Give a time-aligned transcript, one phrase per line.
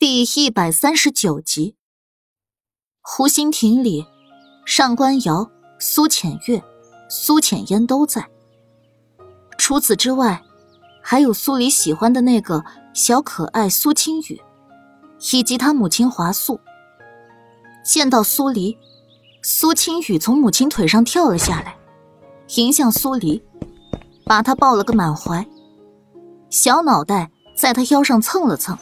[0.00, 1.74] 第一百三十九集，
[3.00, 4.06] 湖心亭里，
[4.64, 6.62] 上官瑶、苏浅月、
[7.10, 8.28] 苏浅烟都在。
[9.58, 10.40] 除此之外，
[11.02, 12.64] 还有苏黎喜欢的那个
[12.94, 14.40] 小可爱苏青雨，
[15.32, 16.60] 以及他母亲华素。
[17.84, 18.78] 见到苏黎，
[19.42, 21.76] 苏青雨从母亲腿上跳了下来，
[22.54, 23.42] 迎向苏黎，
[24.24, 25.44] 把他抱了个满怀，
[26.50, 28.78] 小脑袋在他腰上蹭了蹭。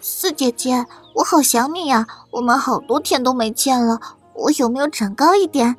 [0.00, 2.06] 四姐姐，我好想你呀！
[2.30, 4.00] 我们好多天都没见了，
[4.34, 5.76] 我有没有长高一点？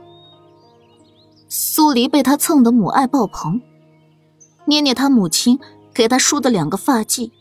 [1.47, 3.61] 苏黎被他蹭得母爱爆棚，
[4.65, 5.59] 捏捏他母亲
[5.93, 7.31] 给他梳的两个发髻，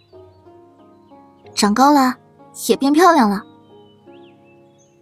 [1.54, 2.16] 长高了，
[2.68, 3.42] 也变漂亮了。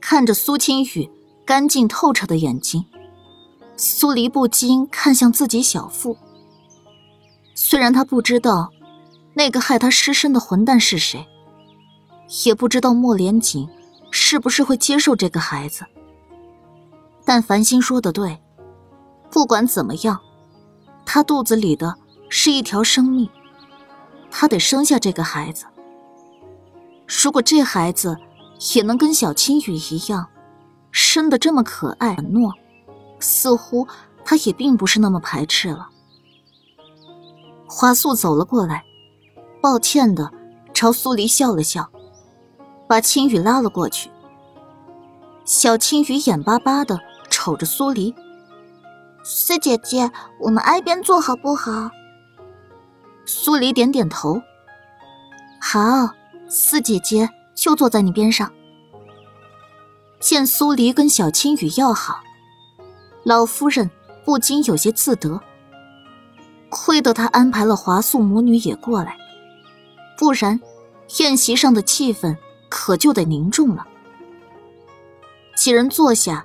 [0.00, 1.10] 看着苏清雨
[1.44, 2.86] 干净透彻的眼睛，
[3.76, 6.16] 苏黎不禁看向自己小腹。
[7.54, 8.70] 虽然他不知道
[9.34, 11.26] 那个害他失身的混蛋是谁。
[12.44, 13.68] 也不知道莫连锦
[14.10, 15.84] 是不是会接受这个孩子，
[17.24, 18.40] 但繁星说的对，
[19.30, 20.20] 不管怎么样，
[21.04, 21.94] 他肚子里的
[22.28, 23.28] 是一条生命，
[24.30, 25.66] 他得生下这个孩子。
[27.06, 28.16] 如果这孩子
[28.74, 30.26] 也能跟小青雨一样，
[30.90, 32.52] 生的这么可爱软糯，
[33.20, 33.86] 似乎
[34.24, 35.88] 他也并不是那么排斥了。
[37.68, 38.84] 华素走了过来，
[39.60, 40.32] 抱歉的
[40.72, 41.88] 朝苏黎笑了笑。
[42.88, 44.10] 把青雨拉了过去。
[45.44, 48.14] 小青雨眼巴巴的瞅着苏黎，
[49.22, 51.90] 四姐姐，我们挨边坐好不好？
[53.24, 54.40] 苏黎点点头。
[55.60, 55.80] 好，
[56.48, 58.52] 四姐姐就坐在你边上。
[60.18, 62.20] 见苏黎跟小青雨要好，
[63.24, 63.90] 老夫人
[64.24, 65.40] 不禁有些自得。
[66.68, 69.16] 亏得她安排了华素母女也过来，
[70.18, 70.60] 不然
[71.18, 72.36] 宴席上的气氛。
[72.68, 73.86] 可就得凝重了。
[75.56, 76.44] 几人坐下，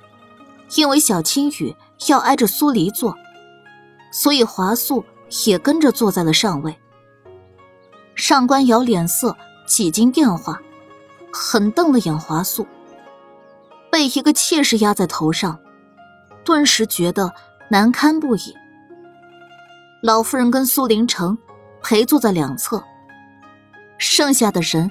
[0.76, 1.76] 因为小青雨
[2.08, 3.16] 要挨着苏黎坐，
[4.12, 5.04] 所以华素
[5.46, 6.76] 也跟着坐在了上位。
[8.16, 9.36] 上官瑶脸色
[9.68, 10.62] 几经变化，
[11.34, 12.66] 狠瞪了眼华素，
[13.92, 15.60] 被一个妾室压在头上，
[16.46, 17.34] 顿时觉得
[17.70, 18.56] 难堪不已。
[20.02, 21.38] 老夫人跟苏林城
[21.84, 22.84] 陪坐在两侧，
[23.98, 24.90] 剩下的人。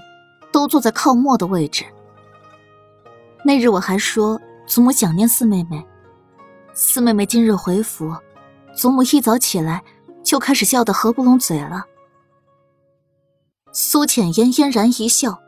[0.52, 1.84] 都坐在靠末的位置。
[3.44, 5.86] 那日我还说祖母想念四妹妹，
[6.74, 8.14] 四妹妹今日回府，
[8.74, 9.82] 祖母一早起来
[10.22, 11.84] 就开始笑得合不拢嘴了。
[13.72, 15.40] 苏浅烟嫣然一笑，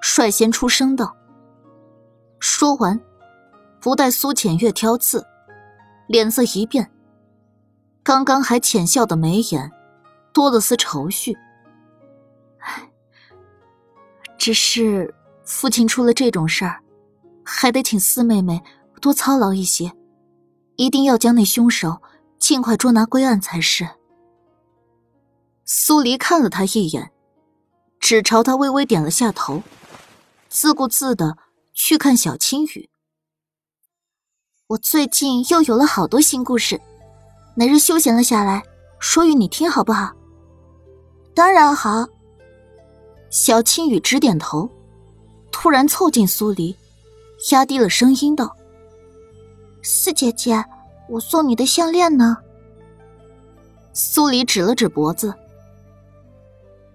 [0.00, 1.16] 率先出声道。
[2.38, 3.00] 说完，
[3.80, 5.26] 不待苏浅月挑刺，
[6.06, 6.90] 脸色一变，
[8.02, 9.72] 刚刚还浅笑的眉眼
[10.32, 11.36] 多了丝愁绪。
[14.42, 15.14] 只是
[15.44, 16.82] 父亲出了这种事儿，
[17.44, 18.60] 还得请四妹妹
[19.00, 19.92] 多操劳一些，
[20.74, 22.02] 一定要将那凶手
[22.40, 23.88] 尽快捉拿归案才是。
[25.64, 27.12] 苏黎看了他一眼，
[28.00, 29.62] 只朝他微微点了下头，
[30.48, 31.38] 自顾自的
[31.72, 32.90] 去看小青雨。
[34.66, 36.80] 我最近又有了好多新故事，
[37.54, 38.64] 哪日休闲了下来，
[38.98, 40.10] 说与你听好不好？
[41.32, 42.08] 当然好。
[43.32, 44.68] 小青雨直点头，
[45.50, 46.76] 突然凑近苏黎，
[47.50, 48.54] 压低了声音道
[49.82, 50.62] ：“四姐姐，
[51.08, 52.36] 我送你的项链呢？”
[53.94, 55.32] 苏黎指了指脖子：“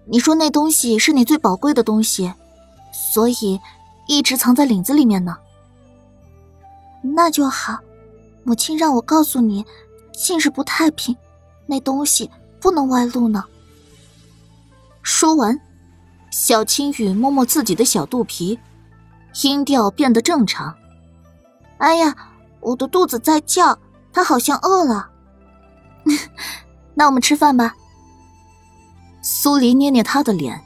[0.06, 2.32] 你说那东西是你最宝贵的东西，
[2.92, 3.58] 所以
[4.06, 5.36] 一直藏在领子里面呢。”
[7.02, 7.80] 那就好，
[8.44, 9.66] 母亲让我告诉你，
[10.12, 11.16] 近日不太平，
[11.66, 13.44] 那东西不能外露呢。
[15.02, 15.60] 说完。
[16.40, 18.56] 小青雨摸摸自己的小肚皮，
[19.42, 20.72] 音调变得正常。
[21.78, 22.14] 哎呀，
[22.60, 23.76] 我的肚子在叫，
[24.12, 25.10] 它好像饿了。
[26.94, 27.74] 那我们吃饭吧。
[29.20, 30.62] 苏黎捏捏他的脸，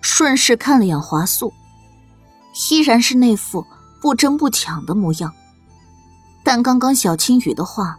[0.00, 1.52] 顺势看了眼华素，
[2.68, 3.64] 依然是那副
[4.02, 5.32] 不争不抢的模样。
[6.42, 7.96] 但刚刚小青雨的话，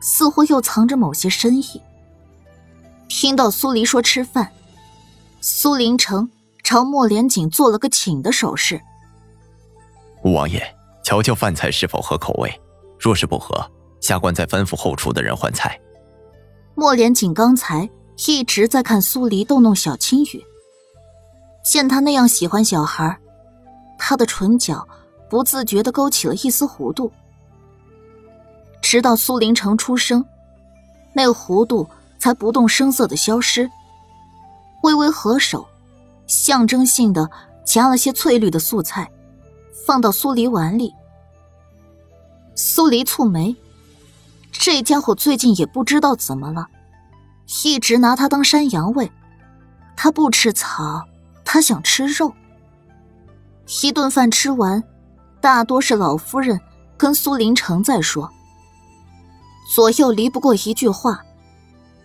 [0.00, 1.82] 似乎又藏着某些深意。
[3.08, 4.52] 听到苏黎说吃饭。
[5.40, 6.28] 苏林城
[6.66, 8.82] 朝莫连锦做了个请的手势。
[10.24, 10.60] 五王爷，
[11.04, 12.60] 瞧瞧饭菜是否合口味，
[12.98, 13.54] 若是不合，
[14.00, 15.80] 下官再吩咐后厨的人换菜。
[16.74, 17.88] 莫连锦刚才
[18.26, 20.44] 一直在看苏黎逗弄小青雨，
[21.64, 23.16] 见他那样喜欢小孩，
[23.96, 24.84] 他的唇角
[25.30, 27.12] 不自觉地勾起了一丝弧度。
[28.82, 30.24] 直到苏林城出声，
[31.12, 33.70] 那个弧度才不动声色地消失。
[34.82, 35.64] 微微合手，
[36.26, 37.30] 象征性的
[37.64, 39.10] 夹了些翠绿的素菜，
[39.86, 40.92] 放到苏黎碗里。
[42.54, 43.54] 苏黎蹙眉，
[44.50, 46.66] 这家伙最近也不知道怎么了，
[47.64, 49.10] 一直拿他当山羊喂。
[49.96, 51.04] 他不吃草，
[51.44, 52.32] 他想吃肉。
[53.82, 54.82] 一顿饭吃完，
[55.40, 56.60] 大多是老夫人
[56.96, 58.30] 跟苏林城在说，
[59.74, 61.24] 左右离不过一句话，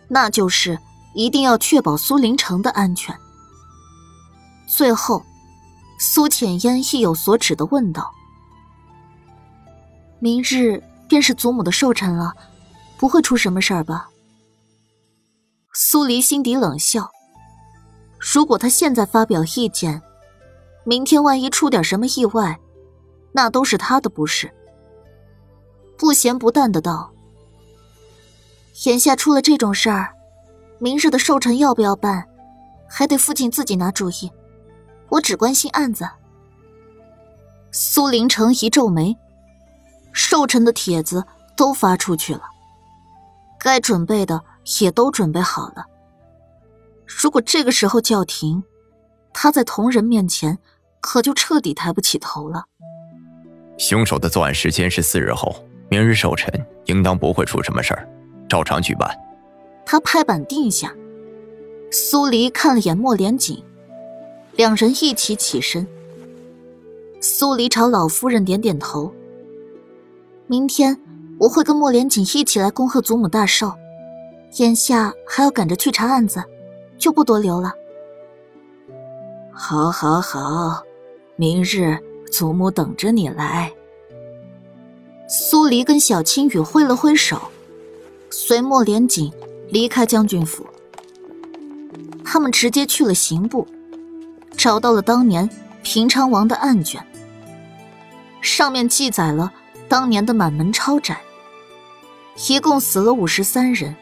[0.08, 0.80] 那就是
[1.14, 3.16] 一定要确保苏林城的安全。
[4.74, 5.22] 最后，
[6.00, 8.10] 苏浅烟意有所指的问道
[10.20, 12.34] ：“明日便是祖母的寿辰了，
[12.98, 14.10] 不会出什么事儿吧？”
[15.76, 17.12] 苏黎心底冷笑。
[18.18, 20.02] 如果他现在发表意见，
[20.86, 22.58] 明天万一出点什么意外，
[23.34, 24.50] 那都是他的不是。
[25.98, 27.12] 不咸不淡的道
[28.88, 30.16] ：“眼下出了这种事儿，
[30.80, 32.26] 明日的寿辰要不要办，
[32.90, 34.32] 还得父亲自己拿主意。
[35.12, 36.10] 我只关心案子。”
[37.72, 39.16] 苏林城一皱眉，
[40.12, 41.24] 寿辰的帖子
[41.56, 42.42] 都发出去了，
[43.60, 44.42] 该准备的
[44.82, 45.86] 也都准备好了。
[47.06, 48.64] 如果这个时候叫停，
[49.34, 50.58] 他在同人面前
[51.00, 52.66] 可就彻底抬不起头了。
[53.78, 56.52] 凶手的作案时间是四日后，明日寿辰
[56.86, 58.08] 应当不会出什么事儿，
[58.50, 59.10] 照常举办。
[59.86, 60.94] 他拍板定下。
[61.90, 63.64] 苏黎看了眼莫连锦，
[64.56, 65.86] 两人一起起身。
[67.20, 69.14] 苏黎朝老夫人点点头。
[70.48, 71.00] 明天
[71.40, 73.74] 我会跟莫连锦一起来恭贺祖母大寿，
[74.58, 76.44] 眼下还要赶着去查案子。
[76.98, 77.74] 就不多留了。
[79.52, 80.84] 好，好，好，
[81.36, 81.98] 明日
[82.32, 83.74] 祖母等着你来。
[85.28, 87.42] 苏黎跟小青雨挥了挥手，
[88.30, 89.34] 随莫连锦
[89.70, 90.64] 离开将军府。
[92.24, 93.66] 他们直接去了刑部，
[94.62, 95.50] 找到了当年
[95.82, 97.04] 平昌王的案卷，
[98.42, 99.52] 上面记载了
[99.90, 101.18] 当年的满门抄斩，
[102.48, 103.96] 一共死了五十三人，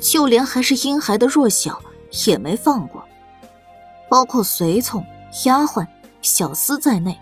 [0.00, 1.78] 就连还是婴孩的弱小。
[2.26, 3.04] 也没放过，
[4.08, 5.04] 包括随从、
[5.44, 5.86] 丫鬟、
[6.22, 7.16] 小厮在内。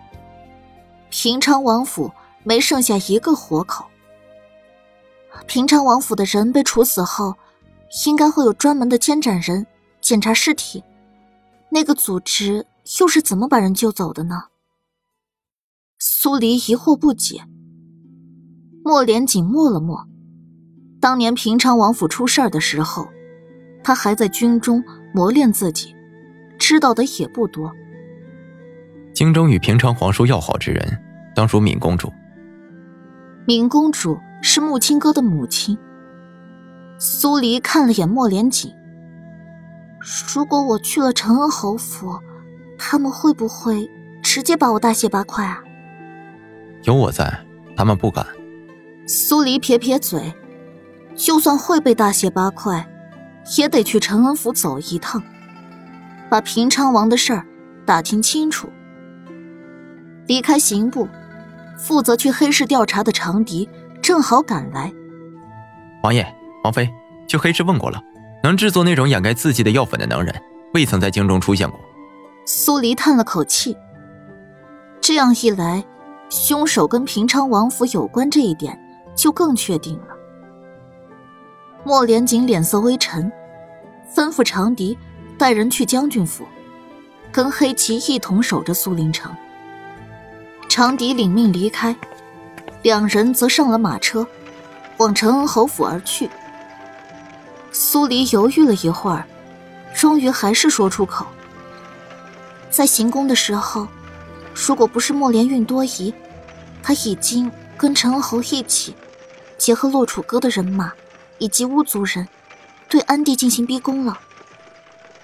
[1.11, 2.11] 平昌王府
[2.45, 3.85] 没剩下一个活口。
[5.47, 7.35] 平昌王府的人被处死后，
[8.07, 9.67] 应该会有专门的监斩人
[10.01, 10.85] 检查尸体。
[11.71, 12.67] 那个组织
[12.99, 14.45] 又是怎么把人救走的呢？
[15.99, 17.43] 苏黎疑惑不解。
[18.85, 20.07] 莫连锦默了默，
[21.01, 23.09] 当年平昌王府出事儿的时候。
[23.85, 24.85] 他还在军中
[25.15, 25.95] 磨练自己，
[26.59, 27.73] 知道的也不多。
[29.15, 30.99] 京中与平昌皇叔要好之人，
[31.35, 32.13] 当属敏公主。
[33.47, 35.79] 敏公主是穆青哥的母亲。
[36.99, 38.71] 苏黎看了眼莫连锦。
[40.35, 42.19] 如果我去了承恩侯府，
[42.79, 43.91] 他们会不会
[44.23, 45.61] 直接把我大卸八块啊？
[46.85, 47.39] 有我在，
[47.77, 48.27] 他们不敢。
[49.07, 50.33] 苏黎撇撇嘴，
[51.17, 52.89] 就算会被大卸八块。
[53.57, 55.23] 也得去承恩府走一趟，
[56.29, 57.47] 把平昌王的事儿
[57.87, 58.69] 打听清楚。
[60.27, 61.09] 离开刑部，
[61.79, 63.67] 负责去黑市调查的长笛
[64.03, 64.93] 正好赶来。
[66.03, 66.31] 王爷、
[66.63, 66.91] 王妃，
[67.27, 68.03] 去黑市问过了，
[68.43, 70.35] 能制作那种掩盖字迹的药粉的能人，
[70.75, 71.79] 未曾在京中出现过。
[72.45, 73.77] 苏黎叹了口气。
[75.01, 75.85] 这样一来，
[76.29, 78.79] 凶手跟平昌王府有关这一点
[79.15, 80.09] 就更确定了。
[81.85, 83.31] 莫连锦脸色微沉，
[84.15, 84.97] 吩咐长笛
[85.39, 86.45] 带人去将军府，
[87.33, 89.35] 跟黑旗一同守着苏林城。
[90.69, 91.97] 长笛领命离开，
[92.83, 94.27] 两人则上了马车，
[94.99, 96.29] 往承恩侯府而去。
[97.73, 99.27] 苏黎犹豫了一会儿，
[99.95, 101.27] 终于还是说出口
[102.71, 103.87] ：“在行宫的时候，
[104.55, 106.13] 如果不是莫连运多疑，
[106.83, 108.95] 他已经跟陈恩侯一起，
[109.57, 110.93] 结合洛楚歌的人马。”
[111.41, 112.27] 以及巫族人
[112.89, 114.19] 对安帝进行逼宫了。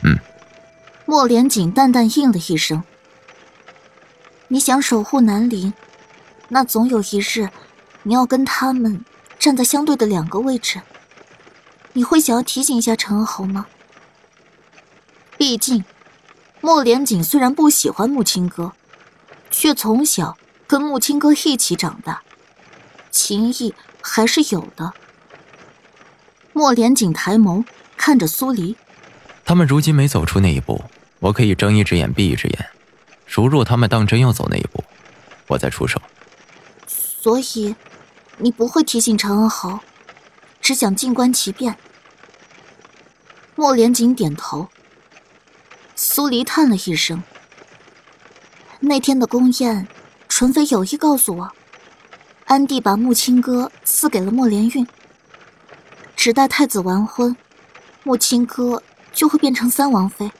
[0.03, 0.17] 嗯，
[1.07, 2.85] 莫连锦淡淡应了一声。
[4.47, 5.75] 你想守护南陵，
[6.47, 7.51] 那总有一日，
[8.05, 9.05] 你要跟他们
[9.41, 10.81] 站在相对的两个位置。
[11.95, 13.67] 你会想要提醒一下陈豪吗？
[15.39, 15.85] 毕竟，
[16.61, 18.73] 莫连锦虽然不喜欢木青哥，
[19.51, 20.37] 却从小
[20.67, 22.23] 跟木青哥一起长大，
[23.11, 24.93] 情谊还是有的。
[26.53, 27.65] 莫连锦抬眸
[27.97, 28.77] 看着苏黎，
[29.45, 30.85] 他们如今没走出那一步，
[31.21, 32.71] 我可以睁一只眼闭一只眼。
[33.27, 34.83] 如若他们当真要走那一步，
[35.47, 36.01] 我再出手。
[36.87, 37.75] 所以，
[38.39, 39.81] 你不会提醒陈恩豪，
[40.64, 41.76] 只想静观其变。
[43.54, 44.66] 莫连锦点头。
[45.94, 47.23] 苏黎叹了一声，
[48.80, 49.87] 那天的宫宴，
[50.26, 51.52] 纯妃有意告诉我，
[52.47, 54.87] 安帝把木青哥赐给了莫连运，
[56.16, 57.37] 只待太子完婚，
[58.02, 60.33] 木青哥就会变成三王妃。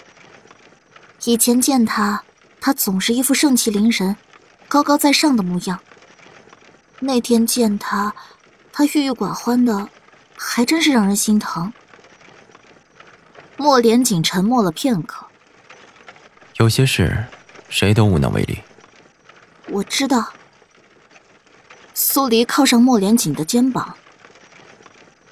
[1.25, 2.25] 以前见他，
[2.63, 4.17] 他总是一副盛气凌人、
[4.69, 5.79] 高高在上的模样。
[7.01, 8.15] 那天见他，
[8.73, 9.89] 他郁郁寡欢的，
[10.37, 11.73] 还真是让人心疼。
[13.57, 15.27] 莫连锦沉默了片刻，
[16.57, 17.27] 有些事，
[17.69, 18.61] 谁都无能为力。
[19.69, 20.33] 我知道。
[21.97, 23.97] 苏黎靠上莫连锦的肩膀，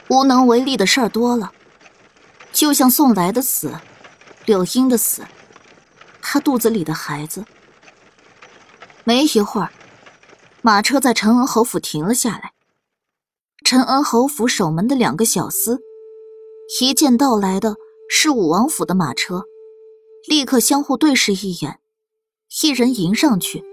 [0.07, 1.53] 无能为力的事儿多了，
[2.53, 3.75] 就像宋来的死，
[4.45, 5.27] 柳英的死。
[6.21, 7.45] 他肚子里的孩子。
[9.03, 9.73] 没一会儿，
[10.63, 12.52] 马车在陈恩侯府停了下来。
[13.73, 15.81] 陈恩侯府守门的两个小厮
[16.79, 17.77] 一见到来的
[18.07, 19.47] 是武王府的马车，
[20.29, 21.81] 立刻相互对视一眼，
[22.63, 23.65] 一人迎上去，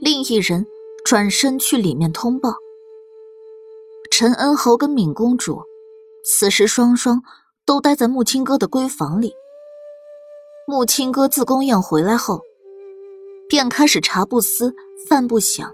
[0.00, 0.66] 另一人
[1.04, 2.54] 转身去里面通报。
[4.10, 5.62] 陈恩侯跟敏公主
[6.24, 7.22] 此时双双
[7.64, 9.32] 都待在木青哥的闺房里。
[10.66, 12.40] 木青哥自宫宴回来后，
[13.48, 14.74] 便开始茶不思
[15.08, 15.72] 饭不想。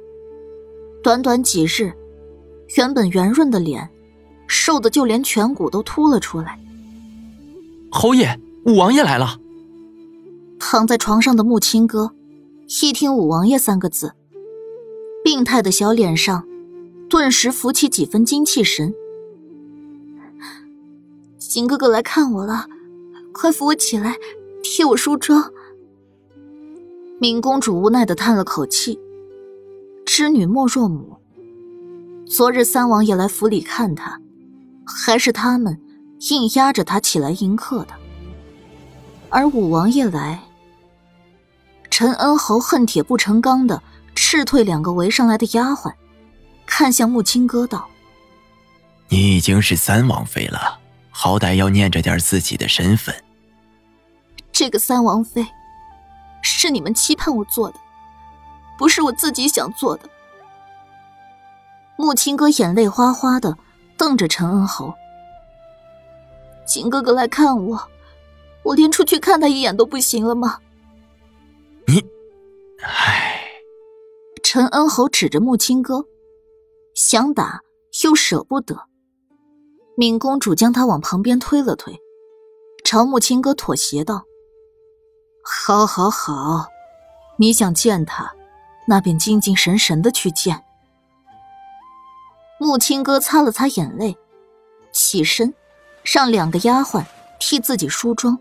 [1.03, 1.95] 短短几日，
[2.77, 3.89] 原本圆润的脸，
[4.47, 6.59] 瘦的就连颧骨都凸了出来。
[7.91, 9.39] 侯爷，五王爷来了。
[10.59, 12.13] 躺在床上的木青哥，
[12.83, 14.13] 一听“五王爷”三个字，
[15.25, 16.47] 病态的小脸上，
[17.09, 18.95] 顿时浮起几分精气神。
[21.39, 22.67] 邢哥哥来看我了，
[23.33, 24.17] 快扶我起来。
[24.63, 25.51] 替我梳妆。
[27.21, 28.99] 敏公主无奈的叹了口气。
[30.05, 31.17] 织女莫若母。
[32.29, 34.21] 昨日三王爷来府里看他，
[34.85, 35.81] 还是他们
[36.31, 37.95] 硬压着他起来迎客的。
[39.31, 40.43] 而五王爷来，
[41.89, 43.81] 陈恩侯恨铁不成钢的
[44.17, 45.93] 斥退两个围上来的丫鬟，
[46.67, 47.89] 看向木青哥道
[49.09, 50.81] ：“你已经是三王妃了，
[51.11, 53.15] 好歹要念着点自己的身份。”
[54.51, 55.47] 这个三王妃，
[56.43, 57.79] 是你们期盼我做的，
[58.77, 60.11] 不是我自己想做的。
[61.97, 63.57] 木青哥眼泪哗哗的
[63.97, 64.93] 瞪着陈恩侯，
[66.67, 67.89] 秦哥哥来看我，
[68.65, 70.61] 我连出去看他一眼都不行了吗？
[71.87, 72.05] 你，
[72.83, 73.33] 唉。
[74.43, 76.05] 陈恩侯指着木青哥，
[76.95, 77.63] 想打
[78.05, 78.77] 又舍不得。
[79.97, 81.99] 敏公主将他往旁边推了推，
[82.85, 84.25] 朝木青哥妥协道。
[85.43, 86.67] 好，好，好，
[87.39, 88.35] 你想见他，
[88.87, 90.63] 那便精精神神的去见。
[92.59, 94.17] 木青哥擦了擦眼泪，
[94.91, 95.53] 起身，
[96.03, 97.05] 让两个丫鬟
[97.39, 98.39] 替自己梳妆。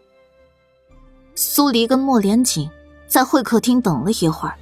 [1.35, 2.69] 苏黎跟莫连锦
[3.07, 4.57] 在会客厅等了一会儿，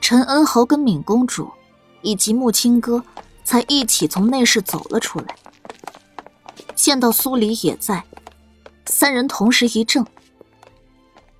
[0.00, 1.50] 陈恩侯跟敏公主
[2.02, 3.02] 以及木青哥
[3.42, 5.36] 才一起从内室走了出来。
[6.76, 8.04] 见到苏黎也在，
[8.84, 10.06] 三人同时一怔。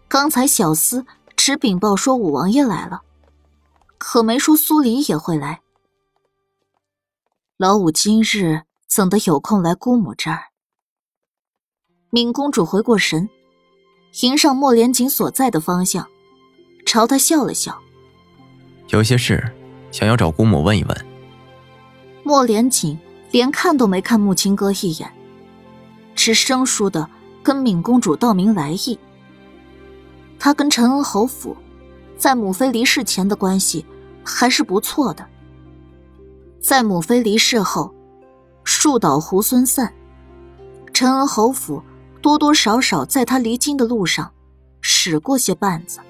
[0.09, 3.03] 刚才小厮只禀报说五王爷来了，
[3.97, 5.61] 可没说苏黎也会来。
[7.59, 10.49] 老五今日怎的有空来姑母这儿？
[12.11, 13.31] 敏公主回过神，
[14.21, 16.07] 迎上莫连锦所在的方向，
[16.85, 17.81] 朝他笑了笑。
[18.91, 19.43] 有些事
[19.91, 21.07] 想要找姑母问一问。
[22.23, 22.99] 莫连锦
[23.31, 25.11] 连看都没看木青哥一眼，
[26.15, 27.09] 只生疏的
[27.43, 28.99] 跟敏公主道明来意。
[30.39, 31.57] 他跟陈恩侯府，
[32.19, 33.87] 在母妃离世前的关系
[34.23, 35.27] 还是不错的。
[36.67, 37.95] 在母妃离世后，
[38.65, 39.95] 树倒猢狲散，
[40.93, 41.81] 陈恩侯府
[42.21, 44.33] 多多少少在他离京的路上
[44.81, 46.01] 使过些绊子，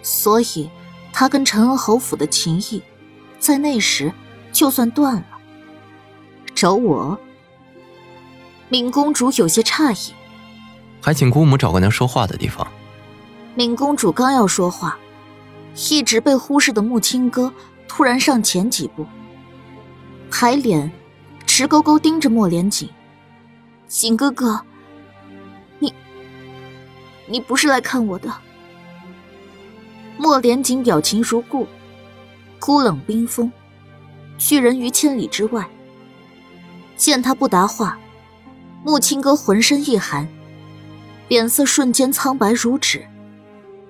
[0.00, 0.70] 所以
[1.12, 2.82] 他跟陈恩侯府的情谊，
[3.38, 4.10] 在那时
[4.50, 5.26] 就算断了。
[6.54, 7.18] 找我，
[8.70, 10.14] 敏公主有些诧异，
[11.02, 12.66] 还请姑母找个能说话的地方。
[13.54, 14.98] 敏公主刚要说话，
[15.90, 17.52] 一直被忽视的木青哥
[17.86, 19.04] 突然上前几步，
[20.30, 20.90] 抬脸
[21.44, 22.88] 直勾勾盯着莫连锦
[23.88, 24.60] ：“锦哥哥，
[25.78, 25.92] 你，
[27.26, 28.32] 你不是来看我的？”
[30.16, 31.66] 莫连锦表情如故，
[32.58, 33.50] 孤冷冰封，
[34.38, 35.68] 拒人于千里之外。
[36.96, 37.98] 见他不答话，
[38.84, 40.28] 木青哥浑身一寒，
[41.28, 43.06] 脸色瞬间苍白如纸。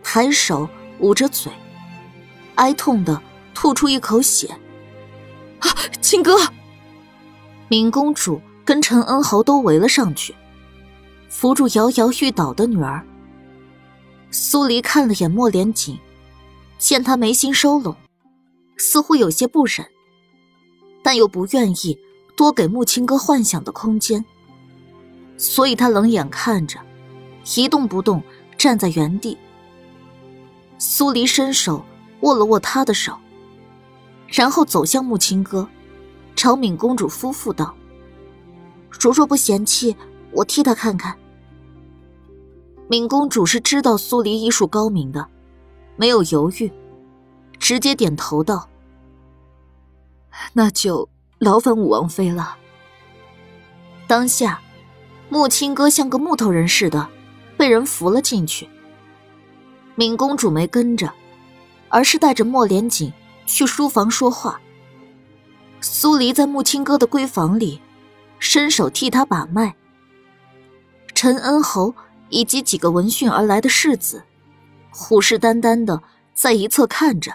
[0.03, 0.69] 抬手
[0.99, 1.53] 捂着嘴，
[2.55, 3.21] 哀痛的
[3.55, 4.57] 吐出一口血。
[5.61, 5.69] 啊，
[6.01, 6.37] 亲哥！
[7.69, 10.35] 敏公主跟陈恩侯都围了上去，
[11.29, 13.07] 扶住摇摇欲倒的女儿。
[14.31, 15.99] 苏黎看了眼莫连锦，
[16.79, 17.97] 见他眉心收拢，
[18.77, 19.87] 似乎有些不忍，
[21.03, 21.99] 但又不愿意
[22.37, 24.25] 多给木青哥幻想的空间，
[25.37, 26.79] 所以他冷眼看着，
[27.57, 28.23] 一动不动
[28.57, 29.37] 站在原地。
[30.79, 31.85] 苏黎伸手
[32.21, 33.17] 握了握他的手，
[34.31, 35.69] 然后走向木青哥，
[36.37, 37.75] 朝敏公主夫妇道
[39.01, 39.97] ：“如若不嫌弃，
[40.31, 41.17] 我替他看看。”
[42.89, 45.27] 敏公主是知道苏黎医术高明的。
[45.97, 46.73] 没有犹豫，
[47.59, 48.69] 直接点头道
[50.55, 51.07] ：“那就
[51.39, 52.57] 劳烦武王妃了。”
[54.09, 54.63] 当下，
[55.29, 57.07] 木青哥像个木头人似的，
[57.59, 58.67] 被人扶了进去。
[59.95, 61.13] 敏公主没跟着，
[61.91, 63.13] 而是带着莫连锦
[63.51, 64.61] 去书房说话。
[65.81, 67.81] 苏黎在木青哥的闺房里，
[68.39, 69.75] 伸手替他把脉。
[71.15, 71.95] 陈恩侯
[72.29, 74.23] 以及几个闻讯而来的世子。
[74.91, 76.03] 虎视眈眈的
[76.33, 77.35] 在一侧看着。